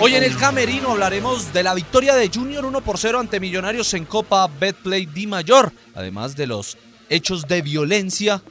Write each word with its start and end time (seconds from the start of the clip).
Hoy 0.00 0.14
en 0.14 0.22
el 0.24 0.36
Camerino 0.36 0.90
hablaremos 0.90 1.52
de 1.52 1.62
la 1.62 1.74
victoria 1.74 2.14
de 2.14 2.28
Junior 2.28 2.64
1 2.64 2.80
por 2.80 2.98
0 2.98 3.20
ante 3.20 3.40
Millonarios 3.40 3.94
en 3.94 4.04
Copa 4.04 4.48
Betplay 4.48 5.06
Di 5.06 5.26
Mayor, 5.26 5.72
además 5.94 6.36
de 6.36 6.46
los 6.46 6.76
hechos 7.08 7.46
de 7.46 7.62
violencia 7.62 8.42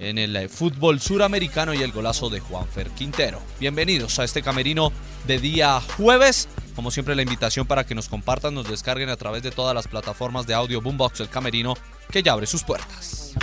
en 0.00 0.18
el 0.18 0.36
eh, 0.36 0.48
fútbol 0.48 1.00
suramericano 1.00 1.74
y 1.74 1.82
el 1.82 1.92
golazo 1.92 2.30
de 2.30 2.40
Juanfer 2.40 2.90
Quintero. 2.90 3.40
Bienvenidos 3.58 4.18
a 4.18 4.24
este 4.24 4.42
Camerino 4.42 4.92
de 5.26 5.38
día 5.38 5.80
jueves. 5.96 6.48
Como 6.74 6.90
siempre 6.90 7.16
la 7.16 7.22
invitación 7.22 7.66
para 7.66 7.84
que 7.84 7.94
nos 7.94 8.08
compartan, 8.08 8.54
nos 8.54 8.68
descarguen 8.68 9.08
a 9.08 9.16
través 9.16 9.42
de 9.42 9.50
todas 9.50 9.74
las 9.74 9.88
plataformas 9.88 10.46
de 10.46 10.54
audio 10.54 10.80
Boombox 10.80 11.20
El 11.20 11.28
Camerino 11.28 11.74
que 12.10 12.22
ya 12.22 12.32
abre 12.32 12.46
sus 12.46 12.62
puertas. 12.64 13.34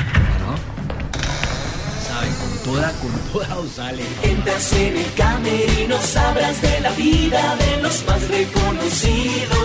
Toda, 2.65 2.91
con 2.93 3.11
toda 3.31 3.59
os 3.59 3.71
sale. 3.73 4.03
Entras 4.23 4.73
en 4.73 4.97
el 4.97 5.13
camerino, 5.13 6.01
sabrás 6.01 6.61
de 6.61 6.79
la 6.81 6.91
vida 6.91 7.55
de 7.57 7.81
los 7.83 8.03
más 8.07 8.27
reconocidos. 8.27 9.57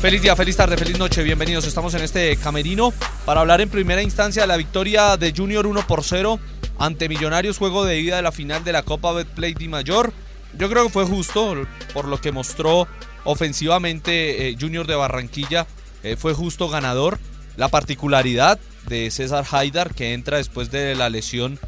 Feliz 0.00 0.22
día, 0.22 0.34
feliz 0.34 0.56
tarde, 0.56 0.76
feliz 0.76 0.98
noche, 0.98 1.22
bienvenidos. 1.22 1.66
Estamos 1.66 1.92
en 1.94 2.02
este 2.02 2.36
camerino 2.36 2.92
para 3.26 3.42
hablar 3.42 3.60
en 3.60 3.68
primera 3.68 4.02
instancia 4.02 4.42
de 4.42 4.48
la 4.48 4.56
victoria 4.56 5.16
de 5.18 5.32
Junior 5.36 5.66
1 5.66 5.86
por 5.86 6.02
0 6.02 6.40
ante 6.78 7.08
Millonarios, 7.08 7.58
juego 7.58 7.84
de 7.84 8.00
ida 8.00 8.16
de 8.16 8.22
la 8.22 8.32
final 8.32 8.64
de 8.64 8.72
la 8.72 8.82
Copa 8.82 9.12
Betplay 9.12 9.54
Di 9.54 9.68
Mayor. 9.68 10.12
Yo 10.58 10.70
creo 10.70 10.84
que 10.84 10.90
fue 10.90 11.04
justo 11.04 11.54
por 11.92 12.08
lo 12.08 12.20
que 12.20 12.32
mostró 12.32 12.88
ofensivamente 13.24 14.48
eh, 14.48 14.56
Junior 14.58 14.86
de 14.86 14.94
Barranquilla. 14.94 15.66
eh, 16.02 16.16
fue 16.16 16.32
justo 16.32 16.68
ganador. 16.68 17.18
La 17.56 17.68
particularidad 17.68 18.58
de 18.88 19.10
César 19.10 19.44
Haidar 19.50 19.94
que 19.94 20.14
entra 20.14 20.38
después 20.38 20.70
de 20.70 20.94
la 20.94 21.10
lesión 21.10 21.58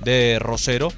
de 0.00 0.38
Rosero 0.38 0.92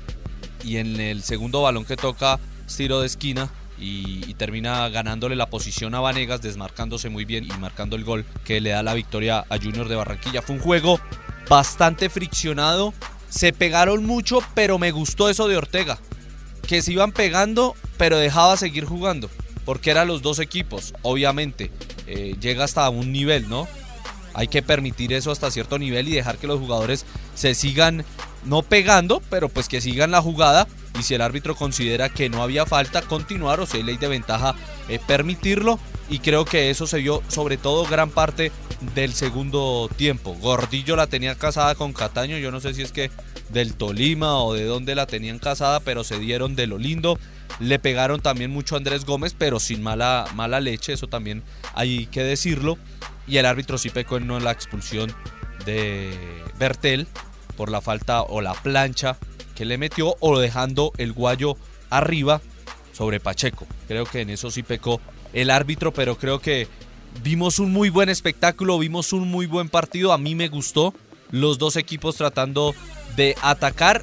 y 0.62 0.78
en 0.78 1.00
el 1.00 1.22
segundo 1.22 1.62
balón 1.62 1.84
que 1.84 1.97
toca 1.97 2.39
tiro 2.77 3.00
de 3.00 3.06
esquina 3.06 3.50
y, 3.78 4.25
y 4.28 4.34
termina 4.34 4.89
ganándole 4.89 5.36
la 5.36 5.50
posición 5.50 5.94
a 5.94 6.00
Vanegas, 6.00 6.41
desmarcándose 6.41 7.08
muy 7.08 7.25
bien 7.25 7.44
y 7.44 7.48
marcando 7.58 7.97
el 7.97 8.05
gol 8.05 8.25
que 8.44 8.61
le 8.61 8.70
da 8.70 8.83
la 8.83 8.94
victoria 8.94 9.44
a 9.48 9.58
Junior 9.58 9.89
de 9.89 9.97
Barranquilla. 9.97 10.42
Fue 10.42 10.56
un 10.56 10.62
juego 10.62 11.00
bastante 11.48 12.09
friccionado, 12.09 12.94
se 13.28 13.53
pegaron 13.53 14.05
mucho, 14.05 14.38
pero 14.55 14.78
me 14.78 14.92
gustó 14.92 15.28
eso 15.28 15.48
de 15.48 15.56
Ortega, 15.56 15.98
que 16.66 16.83
se 16.83 16.92
iban 16.92 17.12
pegando, 17.12 17.75
pero 17.97 18.16
dejaba 18.19 18.56
seguir 18.56 18.84
jugando, 18.84 19.28
porque 19.64 19.91
eran 19.91 20.09
los 20.09 20.22
dos 20.22 20.38
equipos, 20.38 20.94
obviamente, 21.03 21.70
eh, 22.06 22.36
llega 22.41 22.64
hasta 22.64 22.88
un 22.88 23.12
nivel, 23.12 23.48
¿no? 23.48 23.69
Hay 24.35 24.49
que 24.49 24.63
permitir 24.63 25.13
eso 25.13 25.31
hasta 25.31 25.51
cierto 25.51 25.79
nivel 25.79 26.09
y 26.09 26.13
dejar 26.13 26.39
que 26.39 26.47
los 26.47 26.61
jugadores 26.61 27.07
se 27.35 27.55
sigan 27.55 28.05
no 28.45 28.63
pegando, 28.63 29.23
pero 29.31 29.49
pues 29.49 29.69
que 29.69 29.81
sigan 29.81 30.11
la 30.11 30.21
jugada 30.21 30.67
y 30.99 31.03
si 31.03 31.15
el 31.15 31.23
árbitro 31.23 31.55
considera 31.55 32.09
que 32.09 32.29
no 32.29 32.43
había 32.43 32.67
falta, 32.67 33.03
continuar 33.03 33.61
o 33.61 33.67
si 33.67 33.79
hay 33.79 33.83
ley 33.83 33.97
de 33.97 34.09
ventaja, 34.09 34.55
eh, 34.89 35.01
permitirlo. 35.05 35.79
Y 36.11 36.19
creo 36.19 36.44
que 36.44 36.69
eso 36.69 36.87
se 36.87 36.99
vio 36.99 37.23
sobre 37.28 37.56
todo 37.56 37.87
gran 37.87 38.11
parte 38.11 38.53
del 38.94 39.15
segundo 39.15 39.89
tiempo. 39.97 40.34
Gordillo 40.34 40.97
la 40.97 41.06
tenía 41.06 41.34
casada 41.34 41.75
con 41.75 41.93
Cataño, 41.93 42.37
yo 42.39 42.50
no 42.50 42.61
sé 42.61 42.75
si 42.75 42.83
es 42.83 42.93
que 42.93 43.11
del 43.49 43.75
Tolima 43.75 44.39
o 44.39 44.53
de 44.53 44.65
dónde 44.65 44.94
la 44.94 45.06
tenían 45.06 45.39
casada, 45.39 45.81
pero 45.81 46.05
se 46.05 46.19
dieron 46.19 46.56
de 46.56 46.67
lo 46.67 46.78
lindo. 46.78 47.19
Le 47.61 47.78
pegaron 47.78 48.21
también 48.21 48.50
mucho 48.50 48.75
a 48.75 48.78
Andrés 48.78 49.05
Gómez, 49.05 49.34
pero 49.37 49.61
sin 49.61 49.83
mala, 49.83 50.27
mala 50.34 50.61
leche, 50.61 50.93
eso 50.93 51.06
también 51.06 51.43
hay 51.75 52.06
que 52.06 52.23
decirlo. 52.23 52.78
Y 53.27 53.39
el 53.39 53.47
árbitro 53.47 53.79
sí 53.79 53.91
pecó 53.91 54.17
en 54.17 54.27
no 54.27 54.39
la 54.41 54.51
expulsión 54.51 55.15
de 55.65 56.12
Bertel 56.59 57.07
por 57.57 57.71
la 57.71 57.81
falta 57.81 58.23
o 58.23 58.41
la 58.41 58.53
plancha 58.55 59.17
que 59.55 59.65
le 59.65 59.79
metió 59.79 60.17
o 60.21 60.39
dejando 60.39 60.93
el 60.99 61.12
guayo 61.12 61.57
arriba 61.91 62.41
sobre 62.93 63.21
Pacheco. 63.21 63.67
Creo 63.89 64.05
que 64.05 64.21
en 64.21 64.31
eso 64.31 64.51
sí 64.51 64.62
pecó 64.62 65.01
el 65.33 65.51
árbitro, 65.51 65.93
pero 65.93 66.17
creo 66.17 66.41
que 66.41 66.69
vimos 67.23 67.59
un 67.59 67.73
muy 67.73 67.91
buen 67.91 68.09
espectáculo, 68.09 68.79
vimos 68.79 69.12
un 69.12 69.29
muy 69.29 69.47
buen 69.47 69.69
partido, 69.69 70.12
a 70.12 70.19
mí 70.19 70.35
me 70.35 70.49
gustó 70.49 70.95
los 71.31 71.59
dos 71.59 71.77
equipos 71.77 72.17
tratando 72.17 72.75
de 73.17 73.37
atacar 73.43 74.03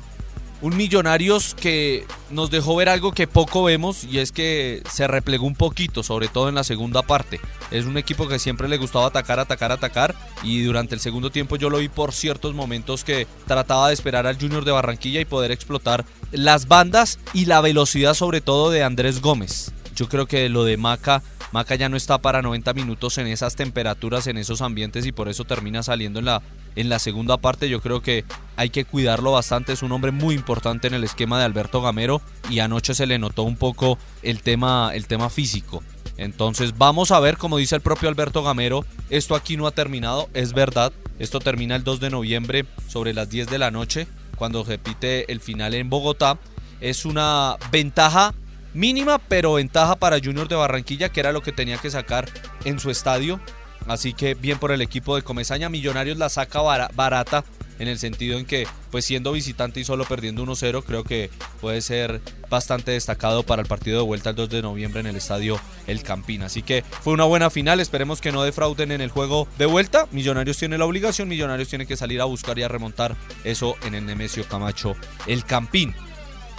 un 0.61 0.77
Millonarios 0.77 1.55
que 1.55 2.05
nos 2.29 2.51
dejó 2.51 2.75
ver 2.75 2.89
algo 2.89 3.11
que 3.11 3.27
poco 3.27 3.63
vemos 3.63 4.03
y 4.03 4.19
es 4.19 4.31
que 4.31 4.81
se 4.89 5.07
replegó 5.07 5.45
un 5.45 5.55
poquito, 5.55 6.03
sobre 6.03 6.27
todo 6.27 6.49
en 6.49 6.55
la 6.55 6.63
segunda 6.63 7.01
parte. 7.01 7.39
Es 7.72 7.85
un 7.85 7.97
equipo 7.97 8.27
que 8.27 8.39
siempre 8.39 8.67
le 8.67 8.77
gustaba 8.77 9.07
atacar, 9.07 9.39
atacar, 9.39 9.72
atacar 9.72 10.16
y 10.44 10.61
durante 10.61 10.95
el 10.95 11.01
segundo 11.01 11.29
tiempo 11.29 11.55
yo 11.55 11.69
lo 11.69 11.79
vi 11.79 11.89
por 11.89 12.13
ciertos 12.13 12.53
momentos 12.53 13.03
que 13.03 13.27
trataba 13.47 13.88
de 13.88 13.94
esperar 13.94 14.27
al 14.27 14.39
Junior 14.39 14.63
de 14.63 14.72
Barranquilla 14.72 15.19
y 15.19 15.25
poder 15.25 15.51
explotar 15.51 16.05
las 16.31 16.67
bandas 16.67 17.19
y 17.33 17.45
la 17.45 17.61
velocidad 17.61 18.13
sobre 18.13 18.41
todo 18.41 18.69
de 18.69 18.83
Andrés 18.83 19.22
Gómez. 19.22 19.73
Yo 20.01 20.09
creo 20.09 20.25
que 20.25 20.50
lo 20.50 20.63
de 20.63 20.78
Maca 20.78 21.22
Maca 21.51 21.75
ya 21.75 21.88
no 21.88 21.95
está 21.95 22.17
para 22.17 22.41
90 22.41 22.73
minutos 22.73 23.19
en 23.19 23.28
esas 23.28 23.56
temperaturas, 23.56 24.25
en 24.25 24.39
esos 24.39 24.62
ambientes 24.62 25.06
y 25.06 25.12
por 25.12 25.29
eso 25.29 25.44
termina 25.44 25.84
saliendo 25.84 26.17
en 26.17 26.25
la, 26.25 26.41
en 26.75 26.89
la 26.89 26.97
segunda 26.97 27.38
parte. 27.38 27.69
Yo 27.69 27.81
creo 27.81 28.01
que 28.01 28.25
hay 28.56 28.72
que 28.72 28.84
cuidarlo 28.84 29.34
bastante. 29.34 29.73
Es 29.73 29.84
un 29.84 29.91
hombre 29.91 30.09
muy 30.09 30.34
importante 30.34 30.88
en 30.88 30.95
el 30.95 31.03
esquema 31.03 31.38
de 31.38 31.45
Alberto 31.45 31.84
Gamero 31.84 32.19
y 32.50 32.61
anoche 32.61 32.95
se 32.95 33.06
le 33.06 33.19
notó 33.19 33.44
un 33.44 33.57
poco 33.57 34.00
el 34.23 34.41
tema, 34.41 34.90
el 34.95 35.06
tema 35.06 35.29
físico. 35.29 35.84
Entonces 36.17 36.75
vamos 36.79 37.11
a 37.11 37.19
ver, 37.19 37.38
como 37.38 37.57
dice 37.57 37.75
el 37.75 37.81
propio 37.81 38.09
Alberto 38.09 38.41
Gamero, 38.41 38.84
esto 39.11 39.35
aquí 39.35 39.56
no 39.56 39.67
ha 39.67 39.72
terminado, 39.72 40.29
es 40.34 40.53
verdad. 40.53 40.91
Esto 41.19 41.40
termina 41.40 41.75
el 41.75 41.84
2 41.84 42.00
de 42.00 42.09
noviembre 42.09 42.66
sobre 42.88 43.13
las 43.13 43.29
10 43.29 43.51
de 43.51 43.59
la 43.59 43.69
noche, 43.69 44.07
cuando 44.35 44.63
repite 44.63 45.31
el 45.31 45.41
final 45.41 45.75
en 45.75 45.91
Bogotá. 45.91 46.40
Es 46.79 47.06
una 47.06 47.57
ventaja 47.72 48.34
mínima, 48.74 49.20
pero 49.20 49.54
ventaja 49.54 49.96
para 49.96 50.20
Junior 50.20 50.48
de 50.48 50.56
Barranquilla, 50.56 51.09
que 51.09 51.20
era 51.20 51.32
lo 51.32 51.42
que 51.42 51.52
tenía 51.52 51.78
que 51.78 51.90
sacar 51.92 52.30
en 52.66 52.80
su 52.80 52.90
estadio. 52.92 53.40
Así 53.88 54.14
que 54.14 54.36
bien 54.36 54.59
por 54.59 54.72
el 54.72 54.82
equipo 54.82 55.16
de 55.16 55.24
Comesaña. 55.24 55.68
Millonarios 55.70 56.18
la 56.18 56.30
saca 56.30 56.62
bara- 56.62 56.92
barata 56.94 57.44
en 57.80 57.88
el 57.88 57.98
sentido 57.98 58.38
en 58.38 58.46
que, 58.46 58.68
pues 58.92 59.06
siendo 59.06 59.32
visitante 59.32 59.80
y 59.80 59.84
solo 59.84 60.06
perdiendo 60.06 60.44
1-0, 60.44 60.84
creo 60.86 61.04
que 61.04 61.32
puede 61.59 61.82
ser 61.82 62.22
bastante 62.48 62.92
destacado 62.92 63.42
para 63.42 63.64
el 63.64 63.68
partido 63.68 63.98
de 63.98 64.06
vuelta 64.06 64.30
el 64.30 64.36
2 64.36 64.50
de 64.50 64.62
noviembre 64.62 65.00
en 65.00 65.08
el 65.08 65.16
estadio 65.16 65.59
El 65.88 66.03
Campín. 66.03 66.44
Así 66.44 66.62
que 66.62 66.84
fue 67.02 67.14
una 67.14 67.24
buena 67.24 67.50
final. 67.50 67.80
Esperemos 67.80 68.22
que 68.22 68.32
no 68.32 68.44
defrauden 68.44 68.92
en 68.92 69.02
el 69.02 69.09
juego 69.09 69.48
de 69.58 69.66
vuelta. 69.66 70.08
Millonarios 70.12 70.58
tiene 70.58 70.78
la 70.78 70.86
obligación, 70.86 71.28
Millonarios 71.28 71.70
tiene 71.70 71.88
que 71.88 71.98
salir 71.98 72.22
a 72.22 72.26
buscar 72.26 72.59
y 72.59 72.64
a 72.64 72.68
remontar 72.68 73.16
eso 73.44 73.76
en 73.84 73.96
el 73.96 74.06
Nemesio 74.06 74.44
Camacho 74.48 74.96
El 75.26 75.44
Campín. 75.44 75.96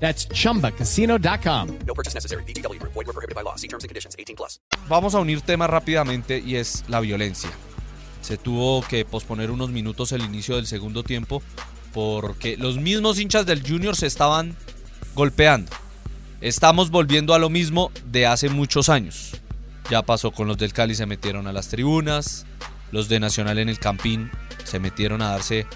That's 0.00 0.28
chumbacasino.com. 0.28 1.78
No 1.86 1.94
purchase 1.94 2.14
necessary. 2.14 2.44
BGW. 2.44 2.80
Void 2.82 2.94
were 3.06 3.12
prohibited 3.12 3.34
by 3.34 3.42
law. 3.42 3.56
See 3.56 3.68
terms 3.68 3.84
and 3.84 3.90
conditions. 3.90 4.16
18 4.18 4.36
plus. 4.36 4.60
Vamos 4.88 5.14
a 5.14 5.18
unir 5.20 5.40
temas 5.40 5.68
rápidamente 5.68 6.38
y 6.38 6.56
es 6.56 6.84
la 6.88 7.00
violencia. 7.00 7.50
Se 8.20 8.36
tuvo 8.36 8.82
que 8.82 9.04
posponer 9.04 9.50
unos 9.50 9.70
minutos 9.70 10.12
el 10.12 10.22
inicio 10.22 10.56
del 10.56 10.66
segundo 10.66 11.02
tiempo 11.02 11.42
porque 11.92 12.56
los 12.56 12.78
mismos 12.78 13.18
hinchas 13.18 13.46
del 13.46 13.66
Junior 13.66 13.96
se 13.96 14.06
estaban 14.06 14.56
golpeando. 15.14 15.72
Estamos 16.40 16.90
volviendo 16.90 17.34
a 17.34 17.38
lo 17.38 17.50
mismo 17.50 17.90
de 18.04 18.26
hace 18.26 18.48
muchos 18.48 18.88
años. 18.88 19.32
Ya 19.90 20.02
pasó 20.02 20.30
con 20.30 20.46
los 20.46 20.58
del 20.58 20.72
Cali, 20.72 20.94
se 20.94 21.06
metieron 21.06 21.46
a 21.46 21.52
las 21.52 21.68
tribunas. 21.68 22.46
Los 22.92 23.08
de 23.08 23.20
Nacional 23.20 23.58
en 23.58 23.68
el 23.68 23.78
Campín 23.78 24.30
se 24.64 24.78
metieron 24.78 25.22
a 25.22 25.30
darse, 25.30 25.66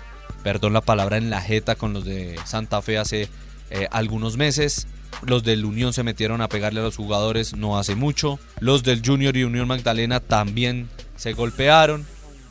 perdón 0.42 0.72
la 0.72 0.80
palabra, 0.80 1.16
en 1.16 1.30
la 1.30 1.40
jeta 1.40 1.74
con 1.74 1.92
los 1.92 2.04
de 2.04 2.38
Santa 2.44 2.80
Fe 2.82 2.98
hace 2.98 3.28
eh, 3.74 3.88
algunos 3.90 4.36
meses. 4.36 4.86
Los 5.24 5.44
del 5.44 5.64
Unión 5.64 5.94
se 5.94 6.02
metieron 6.02 6.42
a 6.42 6.48
pegarle 6.48 6.80
a 6.80 6.82
los 6.82 6.96
jugadores 6.96 7.56
no 7.56 7.78
hace 7.78 7.94
mucho. 7.94 8.38
Los 8.60 8.82
del 8.82 9.02
Junior 9.04 9.34
y 9.34 9.44
Unión 9.44 9.66
Magdalena 9.66 10.20
también 10.20 10.90
se 11.16 11.32
golpearon. 11.32 12.04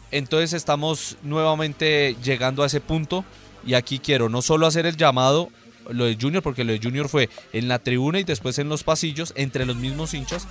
Entonces 0.10 0.54
estamos 0.54 1.18
nuevamente 1.22 2.16
llegando 2.24 2.64
a 2.64 2.66
ese 2.66 2.82
punto 2.82 3.24
y 3.66 3.76
aquí 3.76 4.00
quiero 4.00 4.30
no 4.30 4.42
solo 4.42 4.66
hacer 4.66 4.88
el 4.88 4.98
llamado, 4.98 5.50
lo 5.90 6.06
de 6.06 6.18
Junior, 6.20 6.42
porque 6.42 6.64
lo 6.64 6.74
de 6.74 6.80
Junior 6.82 7.08
fue 7.08 7.30
en 7.54 7.68
la 7.68 7.78
tribuna 7.78 8.20
y 8.20 8.24
después 8.24 8.58
en 8.58 8.70
los 8.70 8.84
pasillos, 8.84 9.34
entre 9.36 9.66
los 9.66 9.76
mismos 9.76 10.16
hinchas, 10.16 10.48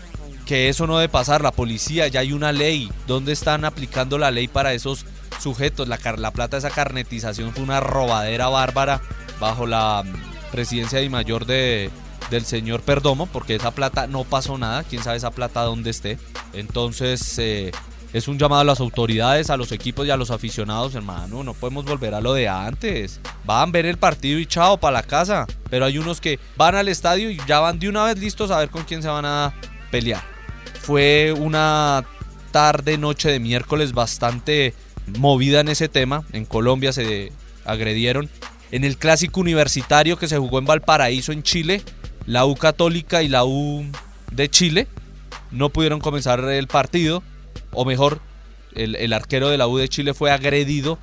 que 0.46 0.69
eso 0.69 0.87
no 0.87 0.99
debe 0.99 1.08
pasar, 1.08 1.43
la 1.43 1.50
policía, 1.50 2.06
ya 2.06 2.20
hay 2.20 2.32
una 2.32 2.52
ley, 2.52 2.90
¿dónde 3.08 3.32
están 3.32 3.64
aplicando 3.64 4.19
la 4.19 4.31
ley 4.31 4.46
para 4.46 4.72
esos 4.72 5.05
sujetos? 5.40 5.88
La, 5.88 5.99
la 6.17 6.31
plata 6.31 6.58
esa 6.58 6.70
carnetización 6.70 7.52
fue 7.52 7.64
una 7.64 7.81
robadera 7.81 8.49
bárbara 8.49 9.00
bajo 9.40 9.67
la 9.67 10.05
presidencia 10.50 10.99
de 10.99 11.08
mayor 11.08 11.47
de, 11.47 11.91
del 12.31 12.44
señor 12.44 12.82
Perdomo, 12.82 13.26
porque 13.26 13.56
esa 13.56 13.70
plata 13.70 14.06
no 14.06 14.25
pasó 14.25 14.58
nada, 14.58 14.85
quién 14.85 15.02
sabe 15.02 15.17
esa 15.17 15.31
plata 15.31 15.62
dónde 15.62 15.91
esté. 15.91 16.19
Entonces, 16.52 17.38
eh, 17.38 17.73
es 18.12 18.26
un 18.26 18.38
llamado 18.38 18.62
a 18.62 18.64
las 18.64 18.81
autoridades, 18.81 19.50
a 19.50 19.56
los 19.56 19.70
equipos 19.70 20.06
y 20.06 20.11
a 20.11 20.17
los 20.17 20.31
aficionados, 20.31 20.94
hermano. 20.94 21.44
No 21.44 21.55
podemos 21.55 21.85
volver 21.85 22.14
a 22.14 22.20
lo 22.20 22.35
de 22.35 22.49
antes. 22.49 23.20
Van 23.44 23.69
a 23.69 23.73
ver 23.73 23.87
el 23.87 23.99
partido 23.99 24.38
y 24.38 24.47
chao, 24.47 24.79
para 24.79 24.94
la 24.94 25.02
casa. 25.05 25.47
Pero 25.69 25.85
hay 25.85 25.99
unos 25.99 26.20
que 26.20 26.41
van 26.56 26.75
al 26.75 26.88
estadio 26.88 27.31
y 27.31 27.38
ya 27.46 27.61
van 27.61 27.79
de 27.79 27.88
una 27.88 28.05
vez 28.05 28.19
listos 28.19 28.50
a 28.50 28.58
ver 28.58 28.70
con 28.70 28.82
quién 28.82 29.03
se 29.03 29.08
van 29.08 29.25
a 29.25 29.55
pelear. 29.93 30.23
Fue 30.81 31.32
una 31.37 32.05
tarde, 32.50 32.99
noche 32.99 33.31
de 33.31 33.38
miércoles 33.38 33.93
bastante 33.93 34.75
movida 35.19 35.61
en 35.61 35.69
ese 35.69 35.88
tema. 35.88 36.25
En 36.32 36.44
Colombia 36.44 36.93
se 36.93 37.32
agredieron. 37.64 38.29
En 38.72 38.84
el 38.84 38.96
clásico 38.96 39.40
universitario 39.40 40.17
que 40.17 40.28
se 40.28 40.38
jugó 40.38 40.58
en 40.58 40.64
Valparaíso, 40.64 41.32
en 41.32 41.43
Chile, 41.43 41.82
la 42.26 42.44
U 42.46 42.55
Católica 42.55 43.22
y 43.22 43.28
la 43.28 43.44
U 43.44 43.84
de 44.31 44.49
Chile 44.49 44.87
no 45.50 45.70
pudieron 45.70 46.00
comenzar 46.00 46.40
el 46.44 46.69
partido 46.69 47.22
o 47.72 47.84
mejor, 47.84 48.20
el, 48.75 48.94
el 48.96 49.12
arquero 49.12 49.49
de 49.49 49.58
la 49.58 49.67
U 49.67 49.76
de 49.78 49.88
Chile 49.88 50.14
fue 50.14 50.31
agredido 50.31 50.99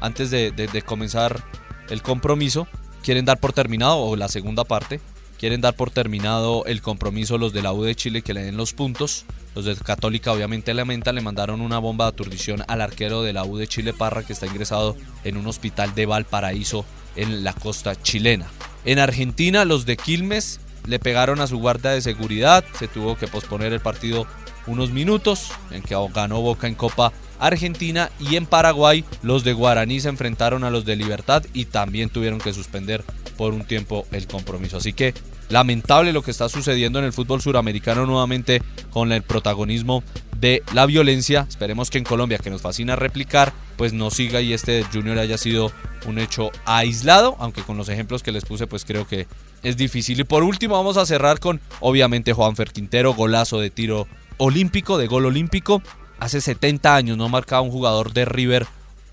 antes 0.00 0.30
de, 0.30 0.50
de- 0.50 0.66
de 0.66 0.82
comenzar 0.82 1.42
el 1.88 2.02
compromiso. 2.02 2.66
Quieren 3.02 3.24
dar 3.24 3.38
por 3.38 3.52
terminado, 3.52 3.98
o 3.98 4.16
la 4.16 4.28
segunda 4.28 4.64
parte, 4.64 5.00
quieren 5.38 5.60
dar 5.60 5.74
por 5.74 5.90
terminado 5.90 6.64
el 6.66 6.82
compromiso 6.82 7.38
los 7.38 7.52
de 7.52 7.62
la 7.62 7.72
U 7.72 7.84
de 7.84 7.94
Chile 7.94 8.20
que 8.22 8.34
le 8.34 8.42
den 8.42 8.56
los 8.58 8.72
puntos. 8.74 9.24
Los 9.56 9.64
de 9.64 9.74
Católica 9.74 10.32
obviamente 10.32 10.74
lamenta, 10.74 11.14
le 11.14 11.22
mandaron 11.22 11.62
una 11.62 11.78
bomba 11.78 12.04
de 12.04 12.10
aturdición 12.10 12.62
al 12.68 12.82
arquero 12.82 13.22
de 13.22 13.32
la 13.32 13.42
U 13.46 13.56
de 13.56 13.66
Chile 13.66 13.94
Parra 13.94 14.22
que 14.22 14.34
está 14.34 14.46
ingresado 14.46 14.94
en 15.24 15.38
un 15.38 15.46
hospital 15.46 15.94
de 15.94 16.04
Valparaíso 16.04 16.84
en 17.16 17.42
la 17.42 17.54
costa 17.54 18.00
chilena. 18.00 18.48
En 18.84 18.98
Argentina 18.98 19.64
los 19.64 19.86
de 19.86 19.96
Quilmes 19.96 20.60
le 20.86 20.98
pegaron 20.98 21.40
a 21.40 21.46
su 21.46 21.56
guardia 21.58 21.92
de 21.92 22.02
seguridad, 22.02 22.66
se 22.78 22.86
tuvo 22.86 23.16
que 23.16 23.28
posponer 23.28 23.72
el 23.72 23.80
partido 23.80 24.26
unos 24.66 24.90
minutos 24.90 25.50
en 25.70 25.80
que 25.80 25.96
ganó 26.12 26.42
Boca 26.42 26.66
en 26.66 26.74
Copa 26.74 27.14
Argentina 27.38 28.10
y 28.20 28.36
en 28.36 28.44
Paraguay 28.44 29.04
los 29.22 29.42
de 29.42 29.54
Guaraní 29.54 30.00
se 30.00 30.10
enfrentaron 30.10 30.64
a 30.64 30.70
los 30.70 30.84
de 30.84 30.96
Libertad 30.96 31.44
y 31.54 31.64
también 31.64 32.10
tuvieron 32.10 32.40
que 32.40 32.52
suspender 32.52 33.04
por 33.38 33.54
un 33.54 33.64
tiempo 33.64 34.06
el 34.12 34.26
compromiso. 34.26 34.76
Así 34.76 34.92
que 34.92 35.14
lamentable 35.48 36.12
lo 36.12 36.22
que 36.22 36.30
está 36.30 36.48
sucediendo 36.48 36.98
en 36.98 37.04
el 37.04 37.12
fútbol 37.12 37.40
suramericano 37.40 38.06
nuevamente 38.06 38.62
con 38.90 39.12
el 39.12 39.22
protagonismo 39.22 40.02
de 40.38 40.62
la 40.72 40.86
violencia. 40.86 41.46
Esperemos 41.48 41.90
que 41.90 41.98
en 41.98 42.04
Colombia, 42.04 42.38
que 42.38 42.50
nos 42.50 42.62
fascina 42.62 42.96
replicar, 42.96 43.52
pues 43.76 43.92
no 43.92 44.10
siga 44.10 44.40
y 44.40 44.52
este 44.52 44.84
Junior 44.92 45.18
haya 45.18 45.38
sido 45.38 45.72
un 46.06 46.18
hecho 46.18 46.50
aislado, 46.64 47.36
aunque 47.38 47.62
con 47.62 47.76
los 47.76 47.88
ejemplos 47.88 48.22
que 48.22 48.32
les 48.32 48.44
puse 48.44 48.66
pues 48.66 48.84
creo 48.84 49.06
que 49.06 49.26
es 49.62 49.76
difícil. 49.76 50.20
Y 50.20 50.24
por 50.24 50.42
último 50.42 50.74
vamos 50.74 50.96
a 50.96 51.06
cerrar 51.06 51.40
con 51.40 51.60
obviamente 51.80 52.32
Juanfer 52.32 52.72
Quintero, 52.72 53.14
golazo 53.14 53.60
de 53.60 53.70
tiro 53.70 54.06
olímpico, 54.38 54.98
de 54.98 55.06
gol 55.06 55.26
olímpico. 55.26 55.82
Hace 56.18 56.40
70 56.40 56.94
años 56.94 57.16
no 57.16 57.28
marcaba 57.28 57.62
un 57.62 57.70
jugador 57.70 58.12
de 58.12 58.24
River 58.24 58.66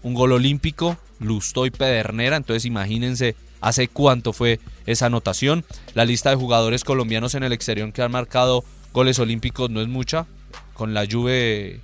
un 0.04 0.14
gol 0.14 0.34
olímpico, 0.34 0.98
Lustó 1.20 1.66
y 1.66 1.72
Pedernera, 1.72 2.36
entonces 2.36 2.66
imagínense 2.66 3.36
hace 3.64 3.88
cuánto 3.88 4.34
fue 4.34 4.60
esa 4.86 5.08
anotación. 5.08 5.66
La 5.94 6.06
lista 6.06 6.30
de 6.30 6.36
jugadores 6.36 6.84
colombianos 6.84 7.34
en 7.34 7.44
el 7.44 7.54
exterior 7.54 7.92
que 7.92 8.02
han 8.02 8.12
marcado 8.12 8.64
goles 8.94 9.18
olímpicos 9.20 9.70
no 9.70 9.82
es 9.82 9.88
mucha, 9.88 10.28
con 10.74 10.94
la 10.94 11.08
Juve 11.10 11.82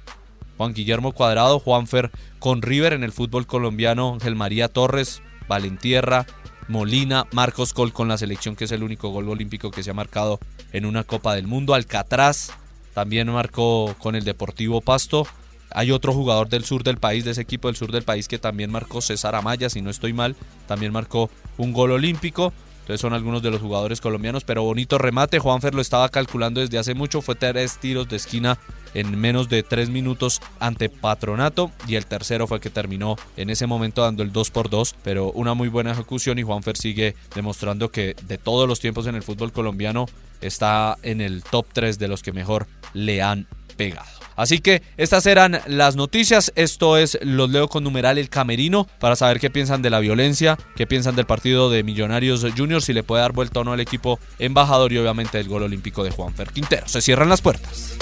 Juan 0.57 0.73
Guillermo 0.73 1.13
Cuadrado, 1.13 1.59
Juanfer 1.59 2.11
con 2.37 2.61
River 2.61 2.93
en 2.93 3.03
el 3.03 3.11
fútbol 3.11 3.47
colombiano, 3.47 4.13
Ángel 4.13 4.35
María 4.35 4.67
Torres, 4.67 5.21
Valentierra, 5.47 6.25
Molina, 6.67 7.25
Marcos 7.31 7.73
Col 7.73 7.93
con 7.93 8.07
la 8.07 8.17
selección 8.17 8.55
que 8.55 8.65
es 8.65 8.71
el 8.71 8.83
único 8.83 9.09
gol 9.09 9.29
olímpico 9.29 9.71
que 9.71 9.81
se 9.81 9.91
ha 9.91 9.95
marcado 9.95 10.39
en 10.71 10.85
una 10.85 11.03
Copa 11.03 11.33
del 11.33 11.47
Mundo, 11.47 11.73
Alcatraz 11.73 12.51
también 12.93 13.31
marcó 13.31 13.95
con 13.99 14.15
el 14.15 14.25
Deportivo 14.25 14.81
Pasto. 14.81 15.25
Hay 15.71 15.91
otro 15.91 16.13
jugador 16.13 16.49
del 16.49 16.65
sur 16.65 16.83
del 16.83 16.97
país, 16.97 17.25
de 17.25 17.31
ese 17.31 17.41
equipo 17.41 17.67
del 17.67 17.75
sur 17.75 17.91
del 17.91 18.03
país, 18.03 18.27
que 18.27 18.39
también 18.39 18.71
marcó 18.71 19.01
César 19.01 19.35
Amaya, 19.35 19.69
si 19.69 19.81
no 19.81 19.89
estoy 19.89 20.13
mal, 20.13 20.35
también 20.67 20.91
marcó 20.91 21.29
un 21.57 21.73
gol 21.73 21.91
olímpico. 21.91 22.53
Entonces 22.81 23.01
son 23.01 23.13
algunos 23.13 23.43
de 23.43 23.51
los 23.51 23.61
jugadores 23.61 24.01
colombianos, 24.01 24.43
pero 24.43 24.63
bonito 24.63 24.97
remate. 24.97 25.37
Juanfer 25.37 25.75
lo 25.75 25.81
estaba 25.81 26.09
calculando 26.09 26.59
desde 26.59 26.79
hace 26.79 26.95
mucho, 26.95 27.21
fue 27.21 27.35
tres 27.35 27.77
tiros 27.77 28.09
de 28.09 28.15
esquina 28.15 28.57
en 28.93 29.19
menos 29.19 29.49
de 29.49 29.63
tres 29.63 29.89
minutos 29.89 30.41
ante 30.59 30.89
Patronato 30.89 31.71
y 31.87 31.95
el 31.95 32.05
tercero 32.05 32.47
fue 32.47 32.59
que 32.59 32.69
terminó 32.69 33.15
en 33.37 33.49
ese 33.49 33.67
momento 33.67 34.01
dando 34.01 34.23
el 34.23 34.31
2 34.31 34.51
por 34.51 34.69
2 34.69 34.95
pero 35.03 35.31
una 35.31 35.53
muy 35.53 35.67
buena 35.67 35.91
ejecución 35.91 36.39
y 36.39 36.43
Juanfer 36.43 36.77
sigue 36.77 37.15
demostrando 37.35 37.89
que 37.89 38.15
de 38.27 38.37
todos 38.37 38.67
los 38.67 38.79
tiempos 38.79 39.07
en 39.07 39.15
el 39.15 39.23
fútbol 39.23 39.51
colombiano 39.51 40.07
está 40.41 40.97
en 41.03 41.21
el 41.21 41.43
top 41.43 41.65
3 41.73 41.99
de 41.99 42.07
los 42.07 42.23
que 42.23 42.31
mejor 42.31 42.67
le 42.93 43.21
han 43.21 43.47
pegado. 43.77 44.09
Así 44.35 44.59
que 44.59 44.81
estas 44.95 45.25
eran 45.25 45.59
las 45.67 45.97
noticias. 45.97 46.53
Esto 46.55 46.95
es 46.95 47.19
Los 47.21 47.49
Leo 47.49 47.67
con 47.67 47.83
numeral 47.83 48.17
El 48.17 48.29
Camerino 48.29 48.87
para 48.99 49.17
saber 49.17 49.37
qué 49.37 49.49
piensan 49.49 49.81
de 49.81 49.89
la 49.89 49.99
violencia, 49.99 50.57
qué 50.77 50.87
piensan 50.87 51.17
del 51.17 51.25
partido 51.25 51.69
de 51.69 51.83
Millonarios 51.83 52.45
Junior, 52.55 52.81
si 52.81 52.93
le 52.93 53.03
puede 53.03 53.21
dar 53.21 53.33
vuelta 53.33 53.59
o 53.59 53.63
no 53.65 53.73
al 53.73 53.81
equipo 53.81 54.17
embajador 54.39 54.93
y 54.93 54.97
obviamente 54.97 55.41
el 55.41 55.49
gol 55.49 55.63
olímpico 55.63 56.05
de 56.05 56.11
Juanfer 56.11 56.51
Quintero. 56.51 56.87
Se 56.87 57.01
cierran 57.01 57.27
las 57.27 57.41
puertas. 57.41 57.97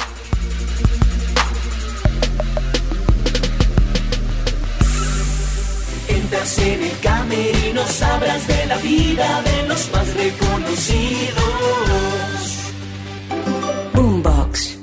Entras 6.27 6.59
en 6.59 6.83
el 6.83 6.99
camerino, 6.99 7.81
sabrás 7.85 8.45
de 8.47 8.65
la 8.65 8.77
vida 8.79 9.41
de 9.43 9.67
los 9.69 9.89
más 9.93 10.13
reconocidos. 10.13 11.37
Boombox. 13.93 14.77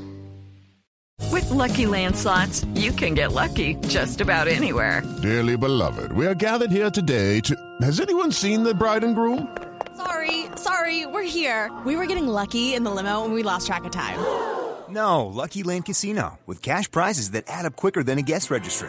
With 1.30 1.50
Lucky 1.50 1.84
Land 1.84 2.16
slots, 2.16 2.64
you 2.74 2.92
can 2.92 3.12
get 3.12 3.32
lucky 3.32 3.74
just 3.88 4.22
about 4.22 4.48
anywhere. 4.48 5.02
Dearly 5.20 5.58
beloved, 5.58 6.12
we 6.12 6.26
are 6.26 6.34
gathered 6.34 6.70
here 6.70 6.90
today 6.90 7.40
to. 7.40 7.54
Has 7.82 8.00
anyone 8.00 8.32
seen 8.32 8.62
the 8.62 8.72
bride 8.72 9.04
and 9.04 9.14
groom? 9.14 9.54
Sorry, 9.98 10.46
sorry, 10.56 11.04
we're 11.04 11.28
here. 11.28 11.70
We 11.84 11.96
were 11.96 12.06
getting 12.06 12.26
lucky 12.26 12.72
in 12.72 12.84
the 12.84 12.90
limo 12.90 13.22
and 13.22 13.34
we 13.34 13.42
lost 13.42 13.66
track 13.66 13.84
of 13.84 13.92
time. 13.92 14.18
No, 14.88 15.26
Lucky 15.26 15.62
Land 15.62 15.84
Casino, 15.84 16.38
with 16.46 16.62
cash 16.62 16.90
prizes 16.90 17.32
that 17.32 17.44
add 17.48 17.66
up 17.66 17.76
quicker 17.76 18.02
than 18.02 18.18
a 18.18 18.22
guest 18.22 18.50
registry. 18.50 18.88